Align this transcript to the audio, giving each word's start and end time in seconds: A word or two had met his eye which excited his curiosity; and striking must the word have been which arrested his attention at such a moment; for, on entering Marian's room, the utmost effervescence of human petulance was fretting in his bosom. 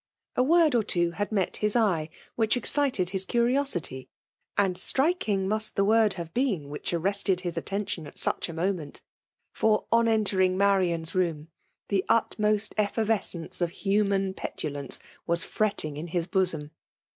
A 0.35 0.41
word 0.41 0.73
or 0.73 0.81
two 0.81 1.11
had 1.11 1.31
met 1.31 1.57
his 1.57 1.75
eye 1.75 2.09
which 2.33 2.57
excited 2.57 3.11
his 3.11 3.23
curiosity; 3.23 4.09
and 4.57 4.75
striking 4.75 5.47
must 5.47 5.75
the 5.75 5.85
word 5.85 6.13
have 6.13 6.33
been 6.33 6.69
which 6.71 6.91
arrested 6.91 7.41
his 7.41 7.55
attention 7.55 8.07
at 8.07 8.17
such 8.17 8.49
a 8.49 8.53
moment; 8.53 9.03
for, 9.53 9.85
on 9.91 10.07
entering 10.07 10.57
Marian's 10.57 11.13
room, 11.13 11.49
the 11.89 12.03
utmost 12.09 12.73
effervescence 12.79 13.61
of 13.61 13.69
human 13.69 14.33
petulance 14.33 14.99
was 15.27 15.43
fretting 15.43 15.97
in 15.97 16.07
his 16.07 16.25
bosom. 16.25 16.71